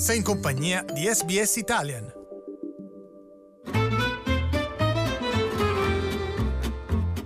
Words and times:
Sei 0.00 0.16
in 0.16 0.22
compagnia 0.22 0.82
di 0.82 1.02
SBS 1.02 1.56
Italian. 1.56 2.10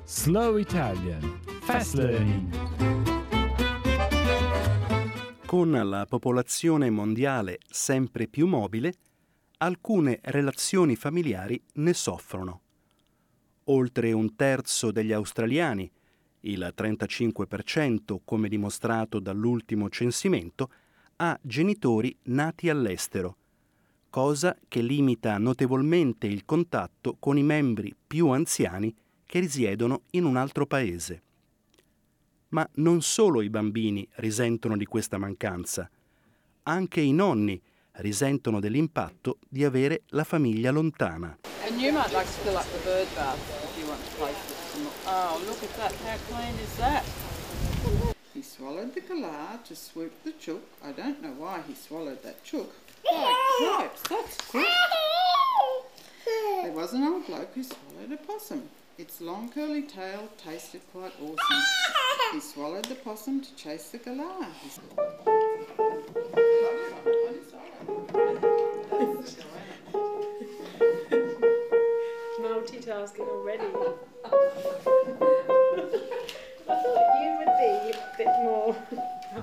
Slow 0.05 0.57
Italian 0.57 1.41
Fast 1.61 1.95
Learning. 1.95 2.53
Con 5.47 5.71
la 5.71 6.05
popolazione 6.09 6.91
mondiale 6.91 7.61
sempre 7.71 8.27
più 8.27 8.49
mobile, 8.49 8.93
alcune 9.59 10.19
relazioni 10.23 10.97
familiari 10.97 11.63
ne 11.75 11.95
soffrono. 11.95 12.63
Oltre 13.67 14.11
un 14.11 14.35
terzo 14.35 14.91
degli 14.91 15.13
australiani, 15.13 15.89
il 16.41 16.75
35% 16.77 18.19
come 18.25 18.49
dimostrato 18.49 19.21
dall'ultimo 19.21 19.89
censimento, 19.89 20.71
ha 21.17 21.39
genitori 21.43 22.17
nati 22.25 22.69
all'estero, 22.69 23.37
cosa 24.11 24.57
che 24.69 24.81
limita 24.81 25.39
notevolmente 25.39 26.27
il 26.27 26.45
contatto 26.45 27.17
con 27.19 27.37
i 27.39 27.43
membri 27.43 27.95
più 28.07 28.29
anziani 28.29 28.95
che 29.25 29.41
risiedono 29.41 30.03
in 30.11 30.25
un 30.25 30.37
altro 30.37 30.67
paese. 30.67 31.23
Ma 32.49 32.69
non 32.75 33.03
solo 33.03 33.43
i 33.43 33.51
bambini 33.51 34.07
risentono 34.17 34.77
di 34.77 34.85
questa 34.85 35.19
mancanza, 35.19 35.91
anche 36.65 37.01
i 37.01 37.13
nonni 37.13 37.61
risentono 37.93 38.61
dell'impatto 38.61 39.39
di 39.49 39.65
avere 39.65 40.03
la 40.09 40.25
famiglia 40.25 40.71
lontana. 40.71 41.39
Oh, 47.87 48.14
look 48.45 48.67
at 48.67 48.95
that. 48.95 48.95
How 48.95 48.95
clean 48.95 48.95
is 48.95 48.95
that? 48.95 48.95
He 48.95 48.95
swallowed 48.95 48.95
the 48.95 49.01
galah 49.01 49.65
to 49.65 49.77
swoop 49.77 50.25
the 50.25 50.33
chook. 50.33 50.63
I 50.83 50.93
don't 50.93 51.23
know 51.23 51.35
why 51.39 51.63
he 51.67 51.75
swallowed 51.75 52.23
that 52.23 52.45
chook. 52.45 52.73
Cripes, 53.59 54.03
that's 54.09 54.37
quick. 54.49 54.67
There 56.63 56.73
was 56.73 56.93
an 56.95 57.05
old 57.05 57.27
bloke 57.27 57.55
who 57.55 57.63
swallowed 57.63 58.13
a 58.13 58.17
possum. 58.17 58.69
Its 58.97 59.21
long 59.21 59.49
curly 59.51 59.83
tail 59.83 60.29
tasted 60.39 60.81
quite 60.93 61.13
awesome. 61.21 61.63
He 62.33 62.41
swallowed 62.41 62.85
the 62.85 62.95
possum 62.95 63.41
to 63.41 63.55
chase 63.57 63.91
the 63.91 63.99
galah. 63.99 64.47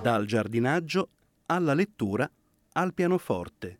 Dal 0.01 0.25
giardinaggio 0.25 1.09
alla 1.45 1.75
lettura 1.75 2.27
al 2.71 2.91
pianoforte. 2.91 3.79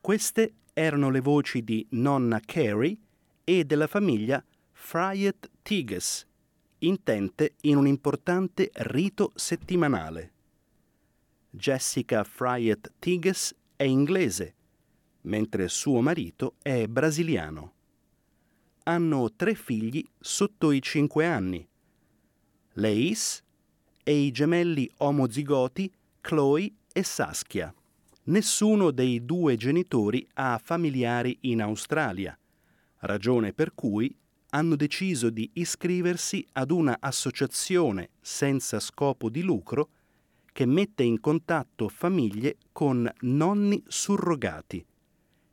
Queste 0.00 0.54
erano 0.72 1.10
le 1.10 1.20
voci 1.20 1.64
di 1.64 1.84
nonna 1.90 2.38
Carrie 2.38 2.96
e 3.42 3.64
della 3.64 3.88
famiglia 3.88 4.44
Friet 4.70 5.50
Tiges, 5.62 6.24
intente 6.78 7.54
in 7.62 7.76
un 7.76 7.88
importante 7.88 8.70
rito 8.72 9.32
settimanale. 9.34 10.32
Jessica 11.50 12.22
Friet 12.22 12.92
Tiges 13.00 13.52
è 13.74 13.82
inglese, 13.82 14.54
mentre 15.22 15.66
suo 15.66 16.00
marito 16.02 16.54
è 16.62 16.86
brasiliano. 16.86 17.72
Hanno 18.84 19.32
tre 19.34 19.56
figli 19.56 20.04
sotto 20.20 20.70
i 20.70 20.80
cinque 20.80 21.26
anni, 21.26 21.68
Leis 22.74 23.42
e 24.08 24.14
i 24.14 24.30
gemelli 24.30 24.88
omozigoti 24.98 25.92
Chloe 26.20 26.72
e 26.92 27.02
Saskia. 27.02 27.74
Nessuno 28.26 28.92
dei 28.92 29.24
due 29.24 29.56
genitori 29.56 30.24
ha 30.34 30.60
familiari 30.62 31.38
in 31.40 31.60
Australia, 31.60 32.38
ragione 33.00 33.52
per 33.52 33.74
cui 33.74 34.16
hanno 34.50 34.76
deciso 34.76 35.28
di 35.28 35.50
iscriversi 35.54 36.46
ad 36.52 36.70
una 36.70 36.98
associazione 37.00 38.10
senza 38.20 38.78
scopo 38.78 39.28
di 39.28 39.42
lucro 39.42 39.88
che 40.52 40.66
mette 40.66 41.02
in 41.02 41.18
contatto 41.18 41.88
famiglie 41.88 42.58
con 42.70 43.12
nonni 43.22 43.82
surrogati. 43.88 44.86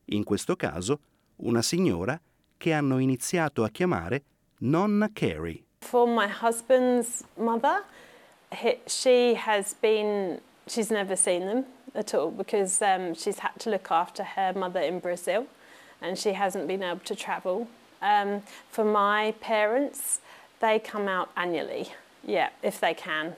In 0.05 0.23
questo 0.23 0.55
caso, 0.55 0.99
una 1.37 1.63
signora 1.63 2.21
che 2.55 2.71
hanno 2.71 2.99
iniziato 2.99 3.63
a 3.63 3.69
chiamare 3.69 4.23
nonna 4.59 5.09
Carrie. 5.11 5.63
For 5.79 6.07
my 6.07 6.27
husband's 6.41 7.25
mother, 7.37 7.83
he, 8.53 8.75
she 8.87 9.35
has 9.35 9.73
been, 9.75 10.41
she's 10.67 10.91
never 10.91 11.15
seen 11.15 11.45
them 11.45 11.65
at 11.95 12.13
all 12.13 12.31
because 12.31 12.81
um, 12.81 13.13
she's 13.13 13.39
had 13.39 13.57
to 13.59 13.69
look 13.69 13.91
after 13.91 14.23
her 14.23 14.53
mother 14.53 14.79
in 14.79 14.99
Brazil 14.99 15.47
and 16.01 16.17
she 16.17 16.33
hasn't 16.33 16.67
been 16.67 16.83
able 16.83 16.99
to 16.99 17.15
travel. 17.15 17.67
Um, 18.01 18.41
for 18.69 18.83
my 18.83 19.33
parents, 19.39 20.19
they 20.59 20.79
come 20.79 21.07
out 21.07 21.29
annually, 21.37 21.89
yeah, 22.23 22.49
if 22.61 22.79
they 22.79 22.93
can. 22.93 23.35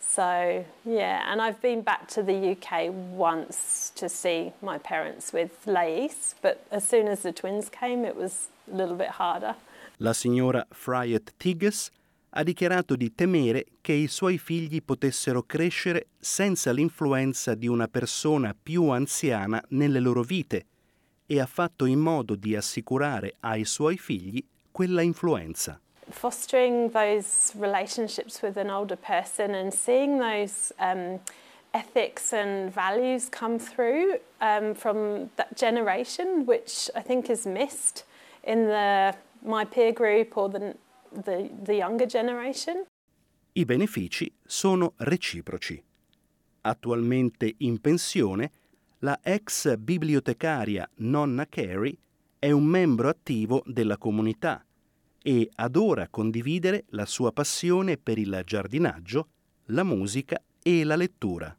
So, 0.00 0.64
yeah, 0.84 1.30
and 1.30 1.40
I've 1.40 1.60
been 1.62 1.80
back 1.80 2.08
to 2.08 2.22
the 2.22 2.52
UK 2.52 2.92
once 2.92 3.92
to 3.94 4.08
see 4.08 4.52
my 4.60 4.78
parents 4.78 5.32
with 5.32 5.66
Lais, 5.66 6.34
but 6.42 6.66
as 6.70 6.86
soon 6.86 7.08
as 7.08 7.22
the 7.22 7.32
twins 7.32 7.68
came, 7.68 8.04
it 8.04 8.16
was 8.16 8.48
a 8.70 8.76
little 8.76 8.96
bit 8.96 9.08
harder. 9.08 9.54
La 9.98 10.12
signora 10.12 10.66
Friet 10.72 11.32
Tigges 11.38 11.90
ha 12.34 12.42
dichiarato 12.42 12.96
di 12.96 13.14
temere 13.14 13.66
che 13.80 13.92
i 13.92 14.06
suoi 14.06 14.38
figli 14.38 14.82
potessero 14.82 15.42
crescere 15.42 16.06
senza 16.18 16.72
l'influenza 16.72 17.54
di 17.54 17.66
una 17.66 17.88
persona 17.88 18.54
più 18.60 18.88
anziana 18.88 19.62
nelle 19.68 20.00
loro 20.00 20.22
vite 20.22 20.66
e 21.26 21.40
ha 21.40 21.46
fatto 21.46 21.84
in 21.84 21.98
modo 21.98 22.34
di 22.34 22.56
assicurare 22.56 23.34
ai 23.40 23.64
suoi 23.64 23.98
figli 23.98 24.42
quella 24.70 25.02
influenza. 25.02 25.78
Fostering 26.08 26.90
those 26.90 27.52
relationships 27.58 28.40
with 28.42 28.56
an 28.56 28.70
older 28.70 28.98
person 28.98 29.54
and 29.54 29.72
seeing 29.72 30.18
those 30.18 30.72
um, 30.78 31.20
ethics 31.72 32.32
and 32.32 32.70
values 32.70 33.28
come 33.28 33.58
through 33.58 34.18
um, 34.40 34.74
from 34.74 35.30
that 35.36 35.54
generation, 35.54 36.44
which 36.46 36.90
I 36.94 37.02
think 37.02 37.30
is 37.30 37.46
missed 37.46 38.04
in 38.42 38.66
the 38.66 39.14
my 39.44 39.64
peer 39.64 39.92
group 39.92 40.36
or 40.36 40.48
the, 40.48 40.74
the, 41.24 41.50
the 41.62 41.74
younger 41.74 42.06
generation. 42.06 42.84
I 43.52 43.64
benefici 43.64 44.32
sono 44.44 44.94
reciproci. 44.96 45.82
Attualmente 46.62 47.54
in 47.58 47.80
pensione, 47.80 48.50
la 49.00 49.18
ex 49.22 49.76
bibliotecaria 49.76 50.88
nonna 50.96 51.46
Carrie 51.46 51.96
è 52.38 52.50
un 52.50 52.64
membro 52.64 53.08
attivo 53.08 53.62
della 53.66 53.98
comunità 53.98 54.64
e 55.20 55.48
adora 55.56 56.08
condividere 56.08 56.84
la 56.90 57.06
sua 57.06 57.32
passione 57.32 57.96
per 57.96 58.18
il 58.18 58.42
giardinaggio, 58.44 59.28
la 59.66 59.84
musica 59.84 60.42
e 60.62 60.84
la 60.84 60.96
lettura. 60.96 61.56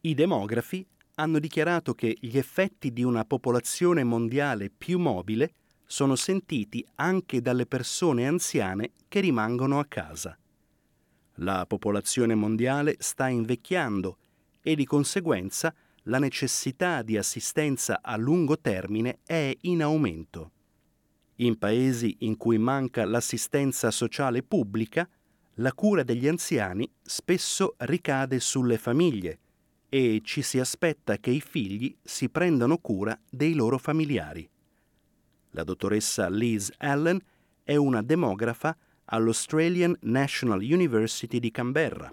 I 0.00 0.14
demografi 0.14 0.86
hanno 1.16 1.38
dichiarato 1.38 1.94
che 1.94 2.16
gli 2.18 2.38
effetti 2.38 2.92
di 2.92 3.02
una 3.02 3.24
popolazione 3.24 4.02
mondiale 4.02 4.70
più 4.70 4.98
mobile 4.98 5.52
sono 5.92 6.16
sentiti 6.16 6.82
anche 6.94 7.42
dalle 7.42 7.66
persone 7.66 8.26
anziane 8.26 8.92
che 9.08 9.20
rimangono 9.20 9.78
a 9.78 9.84
casa. 9.84 10.34
La 11.34 11.66
popolazione 11.66 12.34
mondiale 12.34 12.96
sta 12.98 13.28
invecchiando 13.28 14.16
e 14.62 14.74
di 14.74 14.86
conseguenza 14.86 15.74
la 16.04 16.18
necessità 16.18 17.02
di 17.02 17.18
assistenza 17.18 18.00
a 18.00 18.16
lungo 18.16 18.58
termine 18.58 19.18
è 19.22 19.54
in 19.62 19.82
aumento. 19.82 20.52
In 21.36 21.58
paesi 21.58 22.16
in 22.20 22.38
cui 22.38 22.56
manca 22.56 23.04
l'assistenza 23.04 23.90
sociale 23.90 24.42
pubblica, 24.42 25.06
la 25.56 25.74
cura 25.74 26.02
degli 26.02 26.26
anziani 26.26 26.90
spesso 27.02 27.74
ricade 27.80 28.40
sulle 28.40 28.78
famiglie 28.78 29.38
e 29.90 30.22
ci 30.24 30.40
si 30.40 30.58
aspetta 30.58 31.18
che 31.18 31.30
i 31.30 31.42
figli 31.42 31.94
si 32.02 32.30
prendano 32.30 32.78
cura 32.78 33.14
dei 33.28 33.52
loro 33.52 33.76
familiari. 33.76 34.48
La 35.54 35.64
dottoressa 35.64 36.28
Liz 36.30 36.72
Allen 36.78 37.20
è 37.62 37.76
una 37.76 38.02
demografa 38.02 38.74
all'Australian 39.04 39.94
National 40.00 40.60
University 40.60 41.38
di 41.38 41.50
Canberra. 41.50 42.12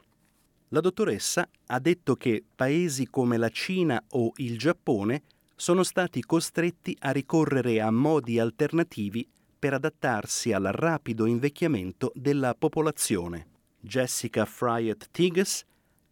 La 0.69 0.81
dottoressa 0.81 1.47
ha 1.67 1.79
detto 1.79 2.15
che 2.15 2.43
paesi 2.53 3.07
come 3.07 3.37
la 3.37 3.49
Cina 3.49 4.03
o 4.09 4.33
il 4.35 4.57
Giappone 4.57 5.23
sono 5.55 5.83
stati 5.83 6.21
costretti 6.21 6.95
a 6.99 7.11
ricorrere 7.11 7.79
a 7.79 7.89
modi 7.91 8.39
alternativi 8.39 9.25
per 9.57 9.73
adattarsi 9.73 10.51
al 10.51 10.69
rapido 10.71 11.25
invecchiamento 11.25 12.11
della 12.15 12.53
popolazione. 12.55 13.47
Jessica 13.79 14.43
Friet 14.43 15.07
Tigges 15.11 15.65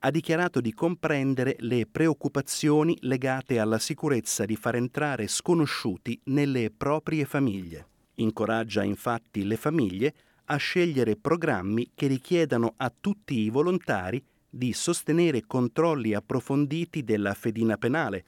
ha 0.08 0.12
dichiarato 0.12 0.62
di 0.62 0.74
comprendere 0.74 1.58
le 1.60 1.86
preoccupazioni 1.86 2.98
legate 3.02 3.60
alla 3.60 3.78
sicurezza 3.78 4.46
di 4.46 4.56
far 4.56 4.76
entrare 4.76 5.28
sconosciuti 5.28 6.18
nelle 6.26 6.72
proprie 6.72 7.26
famiglie. 7.26 7.88
Incoraggia 8.16 8.84
infatti 8.84 9.44
le 9.44 9.58
famiglie 9.58 10.14
a 10.46 10.56
scegliere 10.56 11.18
programmi 11.18 11.92
che 11.94 12.08
richiedano 12.08 12.76
a 12.78 12.90
tutti 12.98 13.38
i 13.38 13.50
volontari 13.50 14.24
di 14.50 14.72
sostenere 14.72 15.44
controlli 15.46 16.14
approfonditi 16.14 17.04
della 17.04 17.34
fedina 17.34 17.76
penale, 17.76 18.24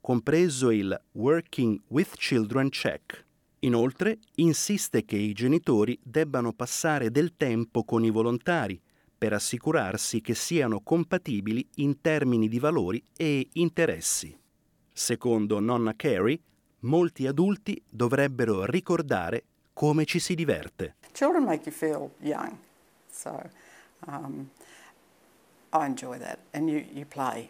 compreso 0.00 0.70
il 0.70 0.96
Working 1.14 1.80
with 1.88 2.14
Children 2.14 2.68
Check. 2.68 3.24
Inoltre 3.60 4.18
insiste 4.36 5.04
che 5.04 5.16
i 5.16 5.32
genitori 5.32 5.98
debbano 6.00 6.52
passare 6.52 7.10
del 7.10 7.34
tempo 7.36 7.82
con 7.82 8.04
i 8.04 8.10
volontari 8.10 8.80
per 9.24 9.32
assicurarsi 9.32 10.20
che 10.20 10.34
siano 10.34 10.80
compatibili 10.80 11.66
in 11.76 12.02
termini 12.02 12.46
di 12.46 12.58
valori 12.58 13.02
e 13.16 13.48
interessi. 13.54 14.38
Secondo 14.92 15.60
nonna 15.60 15.94
Carey, 15.96 16.38
molti 16.80 17.26
adulti 17.26 17.82
dovrebbero 17.88 18.66
ricordare 18.66 19.44
come 19.72 20.04
ci 20.04 20.18
si 20.18 20.34
diverte. 20.34 20.96
Children 21.12 21.44
make 21.44 21.62
you 21.64 21.74
feel 21.74 22.10
young, 22.18 22.58
so 23.10 23.48
um, 24.06 24.50
I 25.72 25.86
enjoy 25.86 26.18
that, 26.18 26.40
and 26.50 26.68
you, 26.68 26.84
you 26.92 27.06
play. 27.06 27.48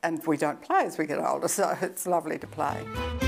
And 0.00 0.20
we 0.26 0.36
don't 0.36 0.58
play 0.58 0.84
as 0.84 0.98
we 0.98 1.06
get 1.06 1.18
older, 1.20 1.46
so 1.48 1.76
it's 1.80 2.06
lovely 2.06 2.40
to 2.40 2.48
play. 2.48 3.27